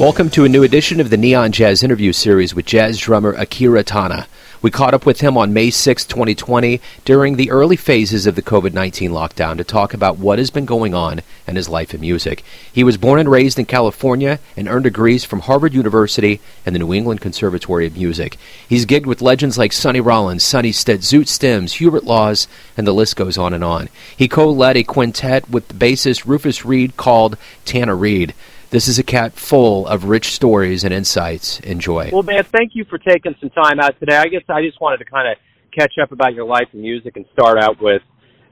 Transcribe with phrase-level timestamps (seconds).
[0.00, 3.84] Welcome to a new edition of the Neon Jazz interview series with jazz drummer Akira
[3.84, 4.28] Tana.
[4.62, 8.40] We caught up with him on May 6, 2020, during the early phases of the
[8.40, 12.00] COVID 19 lockdown to talk about what has been going on in his life in
[12.00, 12.42] music.
[12.72, 16.78] He was born and raised in California and earned degrees from Harvard University and the
[16.78, 18.38] New England Conservatory of Music.
[18.66, 22.94] He's gigged with legends like Sonny Rollins, Sonny Stitt, Zoot Sims, Hubert Laws, and the
[22.94, 23.90] list goes on and on.
[24.16, 28.32] He co led a quintet with the bassist Rufus Reid called Tana Reid.
[28.70, 31.58] This is a cat full of rich stories and insights.
[31.60, 32.10] Enjoy.
[32.12, 34.16] Well, man, thank you for taking some time out today.
[34.16, 35.36] I guess I just wanted to kind of
[35.76, 38.02] catch up about your life and music and start out with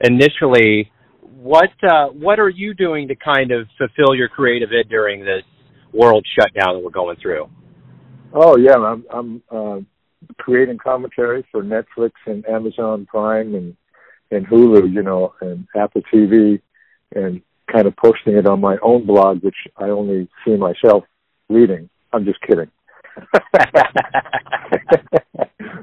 [0.01, 0.91] initially
[1.21, 5.43] what uh, what are you doing to kind of fulfill your creative id during this
[5.93, 7.49] world shutdown that we're going through?
[8.33, 9.79] Oh yeah, I'm, I'm uh,
[10.37, 13.77] creating commentary for Netflix and Amazon Prime and
[14.31, 16.61] and Hulu, you know, and Apple TV,
[17.15, 21.03] and kind of posting it on my own blog, which I only see myself
[21.49, 21.89] reading.
[22.11, 22.69] I'm just kidding.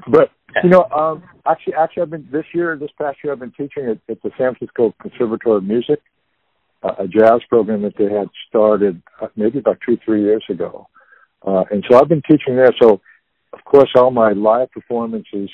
[0.07, 0.31] but
[0.63, 3.85] you know, um, actually, actually, I've been this year, this past year, I've been teaching
[3.85, 5.99] at, at the San Francisco Conservatory of Music,
[6.83, 10.87] uh, a jazz program that they had started uh, maybe about two, three years ago,
[11.45, 12.73] uh, and so I've been teaching there.
[12.81, 13.01] So,
[13.53, 15.49] of course, all my live performances,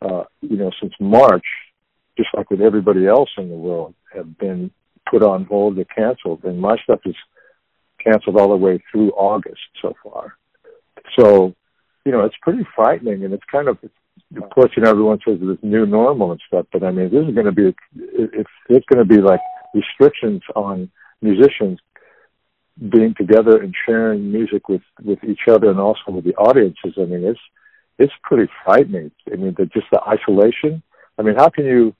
[0.00, 1.44] uh, you know, since March,
[2.16, 4.70] just like with everybody else in the world, have been
[5.10, 7.16] put on hold or canceled, and my stuff is
[8.02, 10.36] canceled all the way through August so far.
[11.18, 11.54] So,
[12.04, 15.38] you know, it's pretty frightening, and it's kind of, of course, you know, everyone says
[15.40, 18.86] this new normal and stuff, but I mean, this is going to be, it's it's
[18.86, 19.40] going to be like
[19.74, 21.78] restrictions on musicians
[22.88, 26.94] being together and sharing music with with each other and also with the audiences.
[26.96, 27.40] I mean, it's
[27.98, 29.10] it's pretty frightening.
[29.30, 30.82] I mean, the, just the isolation.
[31.18, 31.94] I mean, how can you,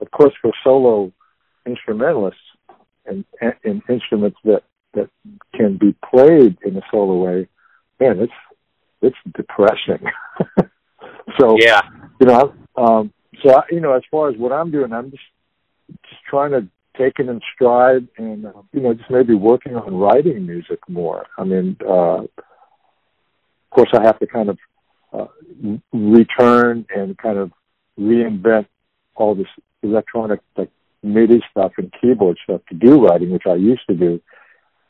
[0.00, 1.12] of course, for solo
[1.64, 2.40] instrumentalists
[3.08, 3.24] and,
[3.64, 4.62] and instruments that
[4.94, 5.10] that
[5.54, 7.48] can be played in a solo way,
[8.00, 8.32] man, it's
[9.02, 10.06] it's depressing.
[11.38, 11.82] so yeah,
[12.20, 15.22] you know, um, so I, you know, as far as what I'm doing, I'm just
[16.08, 16.66] just trying to
[16.96, 21.26] take it in stride and uh, you know just maybe working on writing music more.
[21.36, 22.30] I mean, uh, of
[23.70, 24.58] course, I have to kind of
[25.12, 25.26] uh,
[25.92, 27.52] return and kind of
[27.98, 28.66] reinvent
[29.14, 29.46] all this
[29.82, 30.70] electronic like
[31.02, 34.20] MIDI stuff and keyboard stuff to do writing, which I used to do.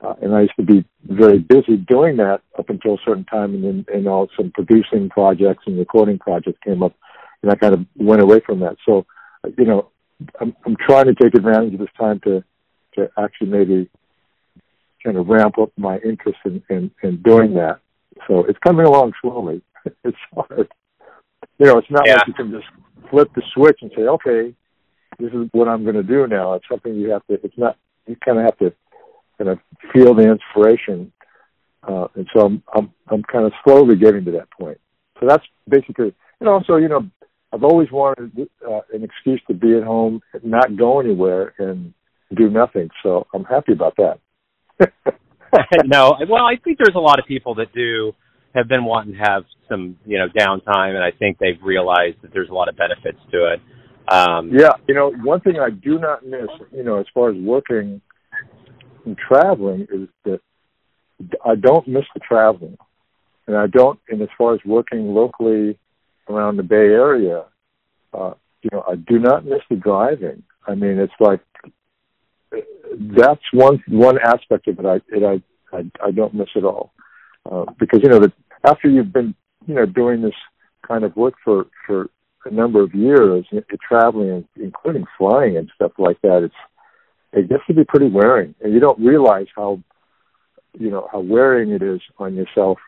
[0.01, 3.55] Uh, and I used to be very busy doing that up until a certain time,
[3.55, 6.95] and then and all some producing projects and recording projects came up,
[7.43, 8.77] and I kind of went away from that.
[8.87, 9.07] So,
[9.57, 9.91] you know,
[10.41, 12.45] I'm I'm trying to take advantage of this time to
[12.95, 13.91] to actually maybe
[15.05, 17.81] kind of ramp up my interest in in, in doing that.
[18.29, 19.63] So it's coming along slowly.
[20.05, 20.69] it's hard.
[21.59, 22.15] You know, it's not yeah.
[22.15, 22.67] like you can just
[23.11, 24.55] flip the switch and say, okay,
[25.19, 26.55] this is what I'm going to do now.
[26.55, 27.35] It's something you have to.
[27.45, 27.77] It's not.
[28.07, 28.73] You kind of have to
[29.37, 29.59] kind of
[29.93, 31.13] feel the inspiration,
[31.87, 34.79] uh, and so I'm I'm I'm kind of slowly getting to that point.
[35.21, 36.15] So that's basically.
[36.41, 37.01] And also, you know,
[37.53, 41.93] I've always wanted uh, an excuse to be at home, not go anywhere, and
[42.37, 42.91] do nothing.
[43.03, 44.21] So I'm happy about that.
[45.87, 48.13] no, well, I think there's a lot of people that do
[48.55, 52.33] have been wanting to have some, you know, downtime, and I think they've realized that
[52.33, 53.61] there's a lot of benefits to it.
[54.11, 57.37] Um, yeah, you know, one thing I do not miss, you know, as far as
[57.37, 58.01] working
[59.05, 60.41] and traveling, is that
[61.45, 62.79] I don't miss the traveling,
[63.47, 63.99] and I don't.
[64.09, 65.79] And as far as working locally
[66.29, 67.45] around the Bay Area,
[68.15, 70.43] uh, you know, I do not miss the driving.
[70.67, 71.41] I mean, it's like
[72.99, 74.87] that's one one aspect of it.
[74.87, 76.93] I it I I, I don't miss at all
[77.51, 78.33] uh, because you know that
[78.65, 79.35] after you've been
[79.67, 80.35] you know doing this
[80.87, 82.09] kind of work for for
[82.45, 83.47] a number of years,
[83.89, 86.55] traveling, including flying and stuff like that, it's
[87.33, 89.81] it gets to be pretty wearing, and you don't realize how
[90.79, 92.79] you know how wearing it is on yourself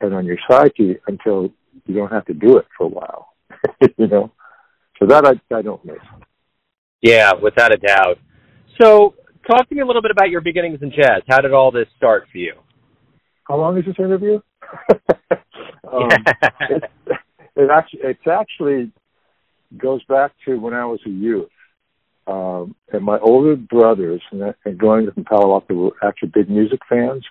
[0.00, 1.50] and on your psyche until
[1.86, 3.34] you don't have to do it for a while.
[3.98, 4.30] you know,
[4.98, 5.96] so that I I don't miss.
[7.00, 8.18] Yeah, without a doubt.
[8.80, 9.14] So,
[9.50, 11.22] talk to me a little bit about your beginnings in jazz.
[11.28, 12.54] How did all this start for you?
[13.44, 14.40] How long is this interview?
[15.92, 16.08] um,
[16.70, 16.84] it,
[17.56, 18.92] it actually it's actually
[19.76, 21.48] goes back to when I was a youth.
[22.26, 26.80] Um, and my older brothers, and, and growing in Palo Alto, were actually big music
[26.88, 27.24] fans.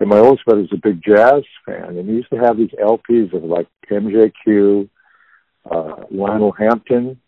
[0.00, 2.70] And my oldest brother was a big jazz fan, and he used to have these
[2.70, 4.88] LPs of like MJQ,
[5.70, 7.20] uh, Lionel Hampton,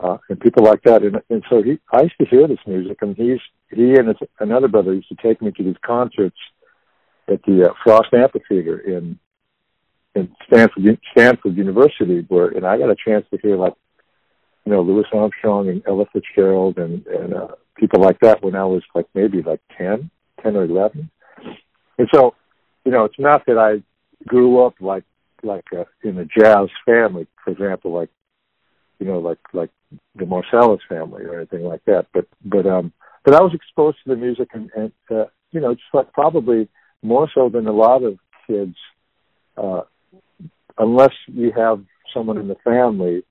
[0.00, 1.02] uh, and people like that.
[1.02, 4.16] And, and so he, I used to hear this music, and he's he and his,
[4.38, 6.36] another brother used to take me to these concerts
[7.26, 9.18] at the uh, Frost Amphitheater in
[10.14, 13.74] in Stanford Stanford University, where and I got a chance to hear like
[14.64, 18.64] you know Louis Armstrong and Ella Fitzgerald and and uh, people like that when I
[18.64, 20.10] was like maybe like ten,
[20.42, 21.10] ten or eleven,
[21.98, 22.34] and so
[22.84, 23.82] you know, it's not that I
[24.26, 25.04] grew up like
[25.42, 28.10] like a, in a jazz family, for example, like
[28.98, 29.70] you know, like like
[30.14, 32.06] the Marsalis family or anything like that.
[32.12, 32.92] But but um,
[33.24, 36.68] but I was exposed to the music and, and uh, you know, just like probably
[37.02, 38.76] more so than a lot of kids,
[39.56, 39.82] uh,
[40.78, 41.82] unless you have
[42.12, 43.22] someone in the family,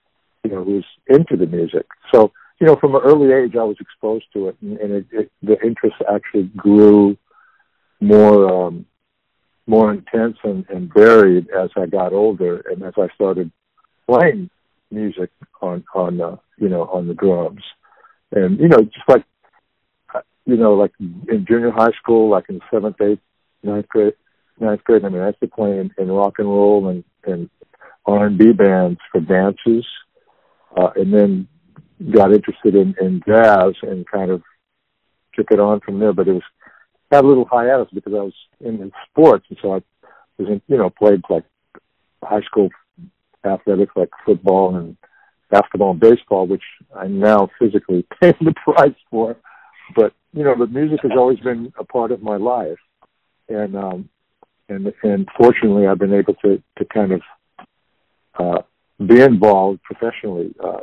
[0.43, 1.85] you know, who's into the music.
[2.13, 5.05] So you know, from an early age, I was exposed to it, and, and it,
[5.11, 7.17] it, the interest actually grew
[7.99, 8.85] more um,
[9.65, 13.51] more intense and, and varied as I got older, and as I started
[14.07, 14.49] playing
[14.91, 15.31] music
[15.61, 17.63] on on uh, you know on the drums,
[18.31, 19.25] and you know just like
[20.13, 23.21] uh, you know like in junior high school, like in seventh, eighth,
[23.63, 24.13] ninth grade,
[24.59, 25.03] ninth grade.
[25.03, 27.49] I mean, I used to play in, in rock and roll and and
[28.05, 29.85] R and B bands for dances,
[30.75, 31.47] uh, and then
[32.11, 34.41] got interested in, in jazz and kind of
[35.35, 36.13] took it on from there.
[36.13, 36.43] But it was
[37.11, 39.81] had a little hiatus because I was in sports, and so I
[40.37, 41.45] was in, you know played like
[42.23, 42.69] high school
[43.45, 44.97] athletics like football and
[45.49, 46.63] basketball and baseball, which
[46.95, 49.37] I'm now physically paying the price for.
[49.95, 52.79] But you know, the music has always been a part of my life,
[53.47, 54.09] and um,
[54.73, 57.21] and and fortunately, I've been able to to kind of
[58.39, 58.61] uh,
[59.05, 60.81] be involved professionally uh,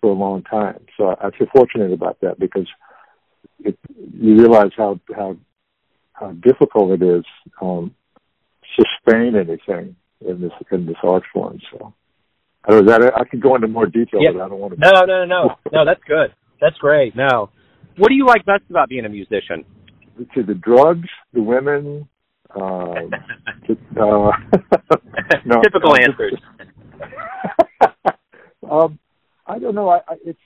[0.00, 0.84] for a long time.
[0.96, 2.66] So I feel fortunate about that because
[3.60, 3.78] it,
[4.14, 5.36] you realize how how
[6.12, 7.24] how difficult it is
[7.60, 7.94] um,
[8.76, 11.60] sustain anything in this in this art form.
[11.72, 11.94] So
[12.64, 14.30] I don't know that I could go into more detail, yeah.
[14.32, 14.80] but I don't want to.
[14.80, 15.84] No, no, no, no.
[15.84, 16.34] That's good.
[16.60, 17.14] That's great.
[17.14, 17.50] No,
[17.96, 19.64] what do you like best about being a musician?
[20.34, 22.08] To the drugs, the women.
[22.54, 23.10] Um,
[24.00, 24.30] uh,
[25.44, 26.34] no, Typical answers.
[28.70, 28.98] um,
[29.46, 29.88] I don't know.
[29.88, 30.38] I, I, it's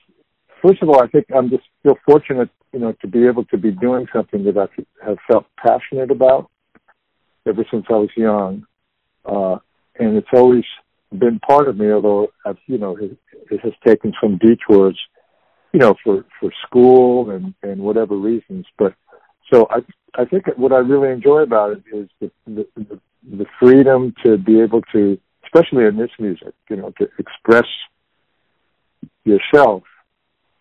[0.60, 3.58] first of all, I think I'm just feel fortunate, you know, to be able to
[3.58, 4.66] be doing something that I
[5.06, 6.50] have felt passionate about
[7.46, 8.66] ever since I was young
[9.24, 9.56] uh,
[9.98, 10.64] and it's always
[11.16, 11.90] been part of me.
[11.90, 13.16] Although I've, you know, it,
[13.50, 14.98] it has taken some detours,
[15.72, 18.66] you know, for for school and and whatever reasons.
[18.78, 18.94] But
[19.52, 19.80] so I
[20.14, 24.60] I think what I really enjoy about it is the the, the, freedom to be
[24.60, 27.66] able to, especially in this music, you know, to express
[29.24, 29.82] yourself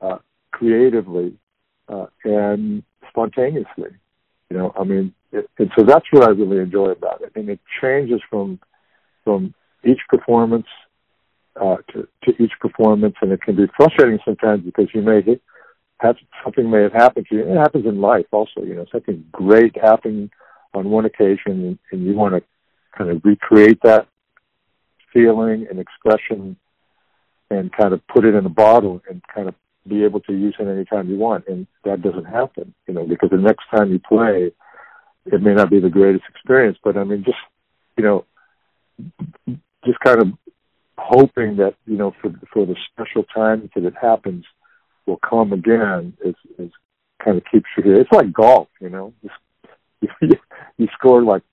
[0.01, 0.17] uh,
[0.51, 1.37] creatively
[1.89, 3.91] uh, and spontaneously.
[4.49, 7.31] You know, I mean, it, and so that's what I really enjoy about it.
[7.35, 8.59] And it changes from
[9.23, 9.53] from
[9.83, 10.67] each performance
[11.59, 15.41] uh, to, to each performance, and it can be frustrating sometimes because you may hit,
[16.43, 17.41] something may have happened to you.
[17.43, 18.61] It happens in life also.
[18.61, 20.31] You know, something great happened
[20.73, 22.43] on one occasion, and, you want to
[22.97, 24.07] kind of recreate that
[25.13, 26.55] feeling and expression,
[27.49, 29.55] and kind of put it in a bottle and kind of
[29.87, 31.45] be able to use it anytime you want.
[31.47, 34.51] And that doesn't happen, you know, because the next time you play,
[35.25, 37.37] it may not be the greatest experience, but I mean, just
[37.97, 38.25] you know,
[39.85, 40.27] just kind of
[40.97, 44.45] hoping that you know for for the special times that it happens
[45.05, 46.71] will come again is is
[47.23, 48.01] kind of keeps you here.
[48.01, 49.13] It's like golf, you know.
[50.19, 50.31] You,
[50.79, 51.43] you score like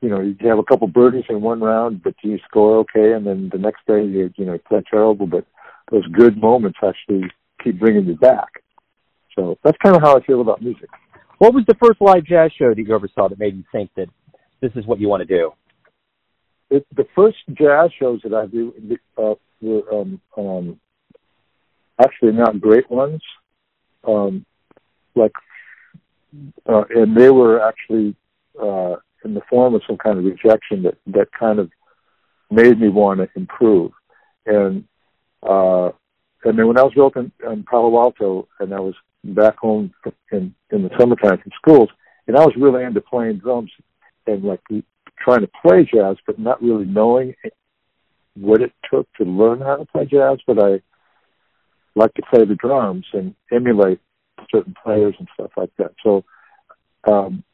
[0.00, 3.24] you know you have a couple birdies in one round, but you score okay, and
[3.24, 5.44] then the next day you you know play terrible, but
[5.88, 7.30] those good moments actually
[7.62, 8.64] keep bringing you back.
[9.36, 10.88] So that's kind of how I feel about music.
[11.38, 13.90] What was the first live jazz show that you ever saw that made you think
[13.96, 14.08] that
[14.60, 15.52] this is what you want to do?
[16.70, 18.74] It, the first jazz shows that I do
[19.16, 20.80] uh, were um, um,
[22.02, 23.22] actually not great ones,
[24.06, 24.44] um,
[25.14, 25.32] like,
[26.68, 28.14] uh, and they were actually
[28.60, 31.70] uh, in the form of some kind of rejection that that kind of
[32.50, 33.92] made me want to improve.
[34.46, 34.84] And
[35.42, 35.90] uh,
[36.44, 39.92] and then when I was built in, in Palo Alto, and I was back home
[40.32, 41.90] in in the summertime from schools,
[42.26, 43.70] and I was really into playing drums
[44.26, 44.60] and like
[45.18, 47.34] trying to play jazz, but not really knowing
[48.34, 50.38] what it took to learn how to play jazz.
[50.46, 50.80] But I
[52.00, 54.00] like to play the drums and emulate
[54.50, 55.92] certain players and stuff like that.
[56.02, 56.24] So
[57.10, 57.44] um,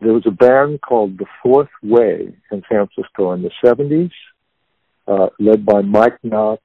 [0.00, 4.12] there was a band called The Fourth Way in San Francisco in the '70s,
[5.06, 6.60] uh, led by Mike Nock,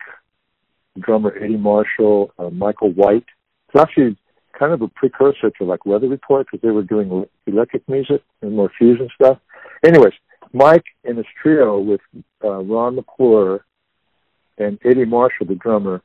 [0.99, 3.25] drummer Eddie Marshall, uh, Michael White.
[3.69, 4.17] It's actually
[4.57, 8.55] kind of a precursor to like Weather Report because they were doing electric music and
[8.55, 9.39] more fusion stuff.
[9.85, 10.13] Anyways,
[10.53, 12.01] Mike and his trio with
[12.43, 13.65] uh, Ron McClure
[14.57, 16.01] and Eddie Marshall, the drummer,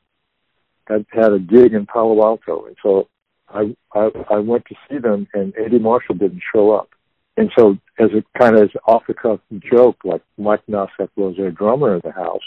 [0.87, 3.07] had had a gig in Palo Alto, and so
[3.49, 6.89] I I, I went to see them, and Eddie Marshall didn't show up.
[7.35, 9.39] And so, as a kind of as off the cuff
[9.71, 12.43] joke, like Mike Nock's was their drummer in the house,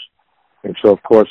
[0.63, 1.29] and so of course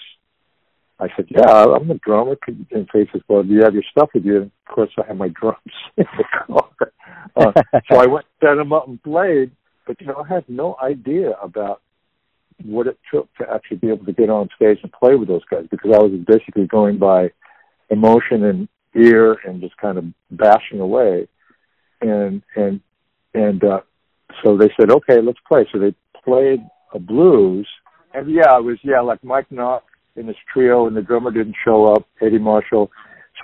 [0.99, 2.37] I said, yeah, I'm the drummer.
[2.47, 4.37] And he says, well, do you have your stuff with you?
[4.37, 5.59] And of course, I have my drums
[5.97, 6.71] in the car.
[7.37, 7.53] Uh,
[7.91, 9.51] so I went, set them up and played.
[9.87, 11.83] But, you know, I had no idea about
[12.65, 15.45] what it took to actually be able to get on stage and play with those
[15.51, 17.31] guys because I was basically going by
[17.91, 21.29] emotion and ear and just kind of bashing away.
[22.01, 22.81] And, and,
[23.35, 23.81] and, uh,
[24.45, 25.67] so they said, okay, let's play.
[25.73, 25.95] So they
[26.25, 26.61] played
[26.93, 27.69] a blues.
[28.15, 29.85] And yeah, it was, yeah, like Mike Nock
[30.17, 32.91] in his trio and the drummer didn't show up, Eddie Marshall.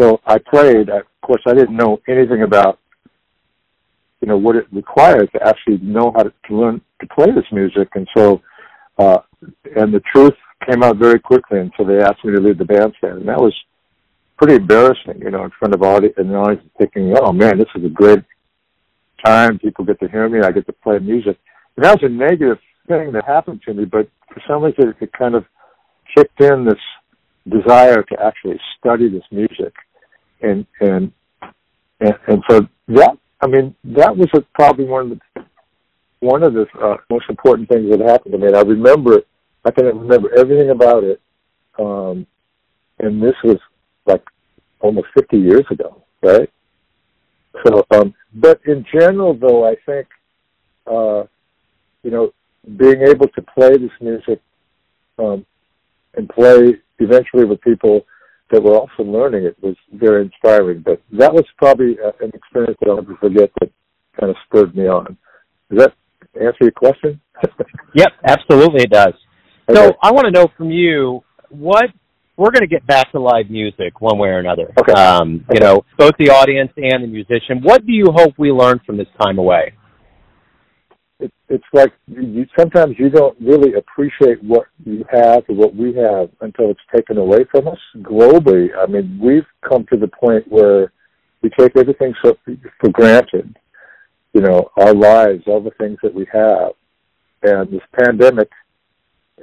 [0.00, 0.88] So I played.
[0.88, 2.78] Of course, I didn't know anything about,
[4.20, 7.44] you know, what it required to actually know how to, to learn to play this
[7.52, 7.88] music.
[7.94, 8.40] And so,
[8.98, 9.18] uh,
[9.76, 10.34] and the truth
[10.68, 11.70] came out very quickly.
[11.76, 13.18] So they asked me to lead the bandstand.
[13.18, 13.54] And that was
[14.36, 17.84] pretty embarrassing, you know, in front of and the audience thinking, oh man, this is
[17.84, 18.22] a great
[19.24, 19.58] time.
[19.58, 20.40] People get to hear me.
[20.40, 21.38] I get to play music.
[21.76, 22.58] And that was a negative
[22.88, 25.44] thing that happened to me, but for some reason it kind of
[26.16, 26.74] kicked in this
[27.48, 29.72] desire to actually study this music,
[30.42, 31.12] and and
[32.00, 35.31] and, and so that I mean that was a, probably one of the
[36.22, 38.46] one of the uh, most important things that happened to me.
[38.46, 39.22] And I remember.
[39.64, 41.20] I can remember everything about it.
[41.78, 42.26] Um,
[42.98, 43.58] and this was
[44.06, 44.24] like
[44.80, 46.50] almost 50 years ago, right?
[47.64, 50.08] So, um, but in general, though, I think,
[50.86, 51.24] uh,
[52.02, 52.32] you know,
[52.76, 54.40] being able to play this music
[55.18, 55.44] um,
[56.14, 58.04] and play eventually with people
[58.50, 60.80] that were also learning it was very inspiring.
[60.80, 63.70] But that was probably uh, an experience that I'll never forget that
[64.18, 65.16] kind of spurred me on.
[65.70, 65.94] That
[66.34, 67.20] answer your question?
[67.94, 69.14] yep, absolutely it does.
[69.68, 69.74] Okay.
[69.74, 71.86] So I want to know from you what
[72.36, 74.72] we're going to get back to live music one way or another.
[74.80, 74.92] Okay.
[74.92, 77.60] Um, you know, both the audience and the musician.
[77.62, 79.74] What do you hope we learn from this time away?
[81.22, 85.94] it, it's like you sometimes you don't really appreciate what you have or what we
[85.94, 88.68] have until it's taken away from us globally.
[88.76, 90.92] I mean, we've come to the point where
[91.42, 92.36] we take everything so
[92.80, 93.56] for granted.
[94.32, 96.72] You know, our lives, all the things that we have,
[97.42, 98.50] and this pandemic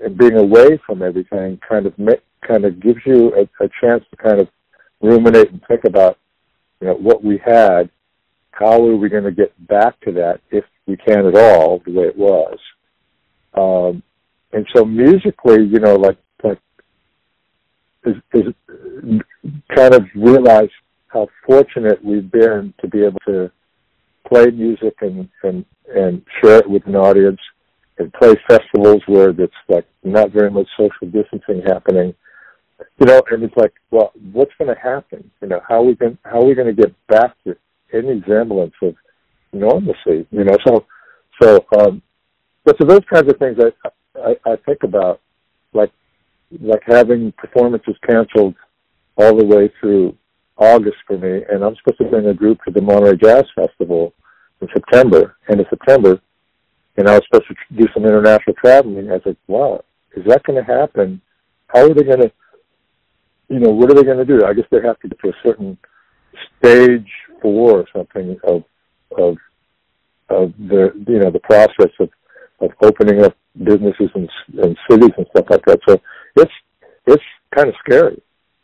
[0.02, 4.04] and being away from everything kind of make, kind of gives you a, a chance
[4.10, 4.48] to kind of
[5.02, 6.18] ruminate and think about
[6.82, 7.90] you know what we had
[8.60, 11.94] how are we going to get back to that if we can at all, the
[11.94, 12.58] way it was?
[13.54, 14.04] Um,
[14.52, 16.60] and so musically, you know, like, like
[18.06, 18.54] is, is
[19.76, 20.70] kind of realize
[21.08, 23.50] how fortunate we've been to be able to
[24.30, 27.40] play music and, and, and share it with an audience
[27.98, 32.14] and play festivals where there's like not very much social distancing happening.
[33.00, 35.30] You know, and it's like, well, what's going to happen?
[35.42, 37.56] You know, how are we going how are we going to get back to
[37.94, 38.96] any semblance of
[39.52, 40.58] normalcy, you know.
[40.66, 40.86] So,
[41.42, 42.02] so, um,
[42.64, 45.22] but so those kinds of things I, I, I think about,
[45.74, 45.92] like,
[46.62, 48.56] like having performances canceled
[49.18, 50.16] all the way through
[50.58, 54.14] August for me, and I'm supposed to bring a group to the Monterey Jazz Festival
[54.62, 56.20] in September, end of September,
[56.98, 59.10] and I was supposed to do some international traveling.
[59.10, 59.84] I was like, wow,
[60.16, 61.22] is that going to happen?
[61.68, 62.32] How are they going to,
[63.48, 64.46] you know, what are they going to do?
[64.46, 65.78] I guess they have to get to a certain
[66.58, 67.08] stage
[67.42, 68.64] four or something of
[69.18, 69.38] of
[70.30, 72.10] of the you know the process of
[72.62, 74.30] of opening up businesses and,
[74.62, 75.80] and cities and stuff like that.
[75.88, 76.02] So
[76.36, 76.52] it's
[77.08, 77.24] it's
[77.56, 78.22] kind of scary.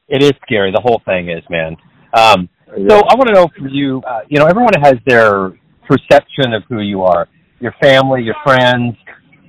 [0.07, 0.71] It is scary.
[0.71, 1.75] The whole thing is, man.
[2.13, 2.89] Um, yeah.
[2.89, 4.01] So I want to know from you.
[4.07, 5.53] Uh, you know, everyone has their
[5.87, 7.27] perception of who you are,
[7.59, 8.95] your family, your friends,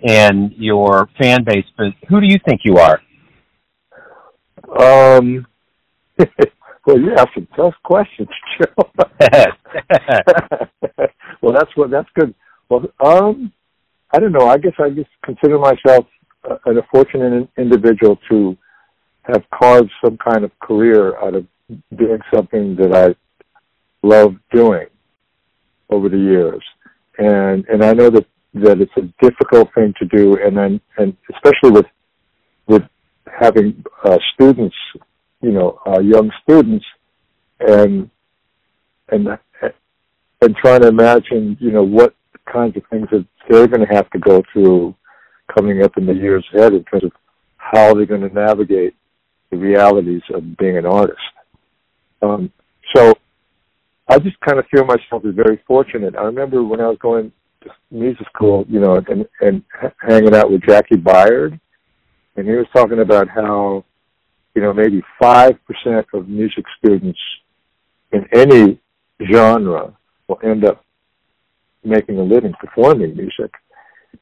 [0.06, 1.66] and your fan base.
[1.76, 3.00] But who do you think you are?
[4.78, 5.46] Um,
[6.86, 8.28] Well, you ask some tough questions,
[8.58, 8.90] Joe.
[11.42, 12.32] well, that's what that's good.
[12.68, 13.52] Well, um,
[14.12, 14.46] I don't know.
[14.46, 16.06] I guess I just consider myself
[16.44, 18.56] a, a fortunate individual to
[19.22, 21.46] have carved some kind of career out of
[21.96, 23.16] doing something that I
[24.06, 24.86] love doing
[25.90, 26.62] over the years,
[27.18, 31.16] and and I know that that it's a difficult thing to do, and then and
[31.34, 31.86] especially with
[32.66, 32.82] with
[33.26, 34.76] having uh, students
[35.42, 36.84] you know uh, young students
[37.60, 38.10] and
[39.10, 39.28] and
[40.42, 42.14] and trying to imagine you know what
[42.50, 44.94] kinds of things that they're going to have to go through
[45.54, 47.12] coming up in the years ahead in terms of
[47.56, 48.94] how they're going to navigate
[49.50, 51.18] the realities of being an artist.
[52.22, 52.52] Um,
[52.94, 53.14] so
[54.08, 56.14] I just kind of feel myself as very fortunate.
[56.16, 57.32] I remember when I was going
[57.62, 59.62] to music school, you know, and, and
[60.00, 61.58] hanging out with Jaki Byard,
[62.36, 63.84] and he was talking about how
[64.56, 65.58] you know, maybe 5%
[66.14, 67.18] of music students
[68.10, 68.80] in any
[69.30, 69.94] genre
[70.26, 70.82] will end up
[71.84, 73.52] making a living performing music.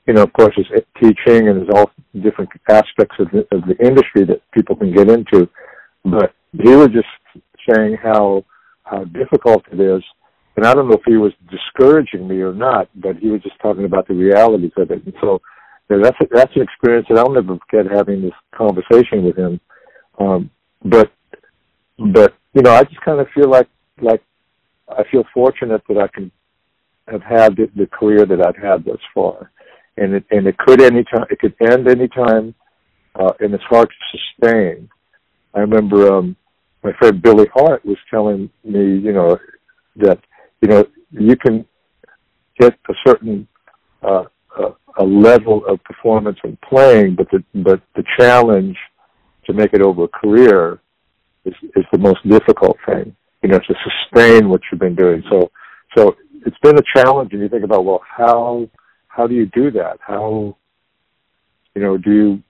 [0.08, 0.66] you know, of course, is
[1.00, 5.08] teaching and there's all different aspects of the, of the industry that people can get
[5.08, 5.48] into.
[6.04, 7.06] But he was just
[7.70, 8.44] saying how
[8.84, 10.02] how difficult it is,
[10.56, 13.58] and I don't know if he was discouraging me or not, but he was just
[13.60, 15.04] talking about the realities of it.
[15.04, 15.40] And so
[15.88, 19.60] you that's a, that's an experience that I'll never forget having this conversation with him.
[20.18, 20.50] Um,
[20.84, 21.10] but
[21.98, 23.68] but you know, I just kind of feel like
[24.00, 24.22] like
[24.88, 26.30] I feel fortunate that I can
[27.08, 29.50] have had the, the career that I've had thus far,
[29.96, 32.54] and it and it could any time it could end any time,
[33.16, 34.88] uh, and it's hard to sustain.
[35.54, 36.36] I remember um,
[36.84, 39.38] my friend Billy Hart was telling me, you know,
[39.96, 40.20] that
[40.60, 41.64] you know you can
[42.60, 43.48] get a certain
[44.02, 44.24] uh,
[44.58, 44.64] a,
[44.98, 48.76] a level of performance in playing, but the but the challenge
[49.46, 50.80] to make it over a career
[51.46, 53.16] is is the most difficult thing.
[53.42, 55.22] You know, to sustain what you've been doing.
[55.30, 55.50] So
[55.96, 58.68] so it's been a challenge, and you think about well, how
[59.08, 59.98] how do you do that?
[60.00, 60.54] How
[61.74, 62.42] you know do you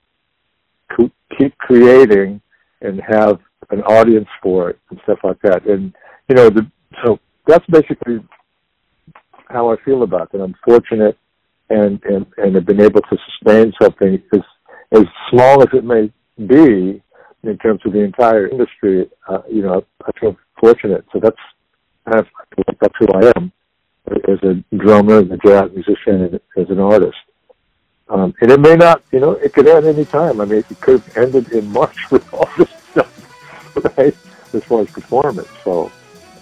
[1.39, 2.41] keep creating
[2.81, 3.39] and have
[3.71, 5.67] an audience for it and stuff like that?
[5.67, 5.95] And
[6.29, 6.71] you know, the,
[7.05, 8.25] so that's basically
[9.49, 10.41] how I feel about it.
[10.41, 11.19] I'm fortunate
[11.71, 14.41] and and and have been able to sustain something as
[14.93, 16.13] as small as it may
[16.47, 17.03] be
[17.43, 19.09] in terms of the entire industry.
[19.29, 21.05] Uh, you know, I feel fortunate.
[21.13, 21.37] So that's
[22.07, 22.29] that's
[22.81, 23.53] that's who I am
[24.29, 27.17] as a drummer, as a jazz musician, and as an artist.
[28.09, 30.41] Um, and it may not, you know, it could end any time.
[30.41, 32.69] I mean, it could have ended in March with all this
[33.77, 34.17] right?
[34.53, 35.49] As far as performance.
[35.65, 35.91] So.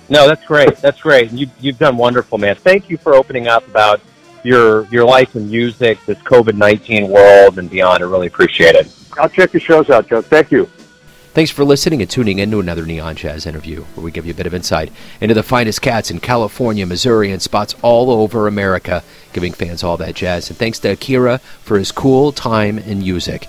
[0.08, 0.76] No, that's great.
[0.76, 1.32] That's great.
[1.32, 2.56] You, you've done wonderful, man.
[2.56, 4.00] Thank you for opening up about
[4.44, 8.02] your your life in music, this COVID nineteen world, and beyond.
[8.02, 8.92] I really appreciate it.
[9.18, 10.20] I'll check your shows out, Joe.
[10.20, 10.68] Thank you.
[11.34, 14.32] Thanks for listening and tuning in to another Neon Jazz interview, where we give you
[14.32, 18.46] a bit of insight into the finest cats in California, Missouri, and spots all over
[18.46, 20.50] America, giving fans all that jazz.
[20.50, 23.48] And thanks to Akira for his cool time in music.